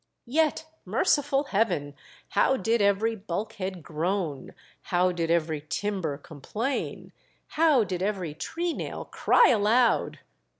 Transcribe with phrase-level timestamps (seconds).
[0.25, 1.93] Yet, merciful Heaven!
[2.29, 7.13] how did every bulkhead groan, how did every timber complain,
[7.49, 10.17] how did every treenail cry aloud